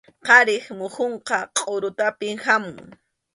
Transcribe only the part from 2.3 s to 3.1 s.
hamun.